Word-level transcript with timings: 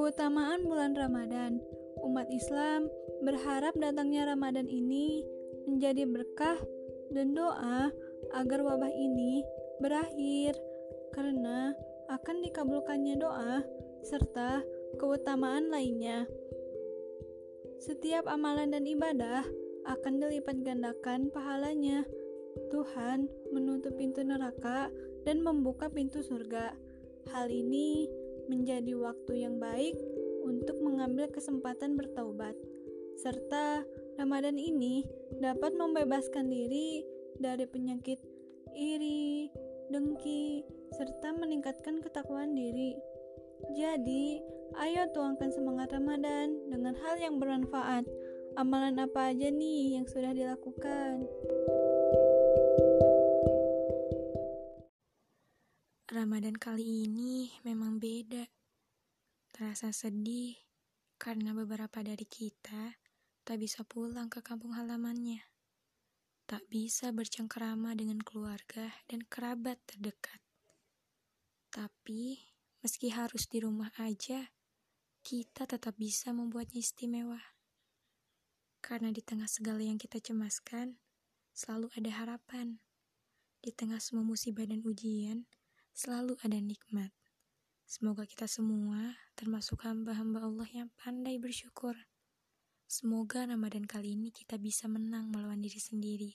Keutamaan 0.00 0.64
bulan 0.64 0.96
Ramadan. 0.96 1.60
Umat 2.00 2.24
Islam 2.32 2.88
berharap 3.20 3.76
datangnya 3.76 4.32
Ramadan 4.32 4.64
ini 4.64 5.28
menjadi 5.68 6.08
berkah 6.08 6.56
dan 7.12 7.36
doa 7.36 7.92
agar 8.32 8.64
wabah 8.64 8.88
ini 8.88 9.44
berakhir 9.76 10.56
karena 11.12 11.76
akan 12.08 12.40
dikabulkannya 12.40 13.20
doa 13.20 13.60
serta 14.00 14.64
keutamaan 14.96 15.68
lainnya. 15.68 16.24
Setiap 17.84 18.24
amalan 18.24 18.72
dan 18.72 18.88
ibadah 18.88 19.44
akan 19.84 20.16
dilipat 20.16 20.64
gandakan 20.64 21.28
pahalanya. 21.28 22.08
Tuhan 22.72 23.28
menutup 23.52 24.00
pintu 24.00 24.24
neraka 24.24 24.88
dan 25.28 25.44
membuka 25.44 25.92
pintu 25.92 26.24
surga. 26.24 26.72
Hal 27.36 27.52
ini 27.52 28.08
menjadi 28.50 28.98
waktu 28.98 29.46
yang 29.46 29.62
baik 29.62 29.94
untuk 30.42 30.82
mengambil 30.82 31.30
kesempatan 31.30 31.94
bertaubat, 31.94 32.58
serta 33.22 33.86
Ramadan 34.18 34.58
ini 34.58 35.06
dapat 35.38 35.78
membebaskan 35.78 36.50
diri 36.50 37.06
dari 37.38 37.64
penyakit 37.70 38.18
iri, 38.74 39.48
dengki, 39.94 40.66
serta 40.98 41.30
meningkatkan 41.38 42.02
ketakwaan 42.02 42.58
diri. 42.58 42.98
Jadi, 43.78 44.42
ayo 44.82 45.06
tuangkan 45.14 45.54
semangat 45.54 45.94
Ramadan 45.94 46.50
dengan 46.66 46.98
hal 46.98 47.16
yang 47.22 47.38
bermanfaat. 47.38 48.04
Amalan 48.58 48.98
apa 48.98 49.30
aja 49.30 49.46
nih 49.46 49.94
yang 49.94 50.06
sudah 50.10 50.34
dilakukan? 50.34 51.22
Ramadan 56.20 56.52
kali 56.52 57.08
ini 57.08 57.48
memang 57.64 57.96
beda. 57.96 58.44
Terasa 59.56 59.88
sedih 59.88 60.52
karena 61.16 61.56
beberapa 61.56 62.04
dari 62.04 62.28
kita 62.28 62.92
tak 63.40 63.56
bisa 63.56 63.88
pulang 63.88 64.28
ke 64.28 64.44
kampung 64.44 64.76
halamannya. 64.76 65.40
Tak 66.44 66.68
bisa 66.68 67.08
bercengkerama 67.16 67.96
dengan 67.96 68.20
keluarga 68.20 68.92
dan 69.08 69.24
kerabat 69.32 69.80
terdekat. 69.88 70.44
Tapi, 71.72 72.36
meski 72.84 73.08
harus 73.16 73.48
di 73.48 73.64
rumah 73.64 73.88
aja, 73.96 74.44
kita 75.24 75.64
tetap 75.64 75.96
bisa 75.96 76.36
membuatnya 76.36 76.84
istimewa. 76.84 77.40
Karena 78.84 79.08
di 79.08 79.24
tengah 79.24 79.48
segala 79.48 79.80
yang 79.80 79.96
kita 79.96 80.20
cemaskan, 80.20 81.00
selalu 81.56 81.88
ada 81.96 82.12
harapan. 82.12 82.76
Di 83.64 83.72
tengah 83.72 84.04
semua 84.04 84.20
musibah 84.20 84.68
dan 84.68 84.84
ujian, 84.84 85.48
selalu 86.00 86.40
ada 86.40 86.56
nikmat. 86.56 87.12
Semoga 87.84 88.24
kita 88.24 88.48
semua, 88.48 89.20
termasuk 89.36 89.84
hamba-hamba 89.84 90.48
Allah 90.48 90.68
yang 90.72 90.88
pandai 90.96 91.36
bersyukur. 91.36 91.92
Semoga 92.88 93.44
Ramadan 93.44 93.84
kali 93.84 94.16
ini 94.16 94.32
kita 94.32 94.56
bisa 94.56 94.88
menang 94.88 95.28
melawan 95.28 95.60
diri 95.60 95.76
sendiri. 95.76 96.32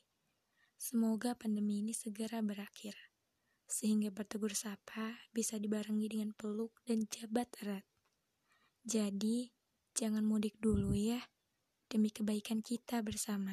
Semoga 0.77 1.33
pandemi 1.33 1.81
ini 1.81 1.97
segera 1.97 2.45
berakhir, 2.45 2.93
sehingga 3.65 4.13
bertegur 4.13 4.53
sapa 4.53 5.17
bisa 5.33 5.57
dibarengi 5.57 6.13
dengan 6.13 6.29
peluk 6.37 6.85
dan 6.85 7.09
jabat 7.09 7.49
erat. 7.65 7.85
Jadi, 8.85 9.49
jangan 9.97 10.21
mudik 10.29 10.61
dulu 10.61 10.93
ya, 10.93 11.25
demi 11.89 12.13
kebaikan 12.13 12.61
kita 12.61 13.01
bersama. 13.01 13.49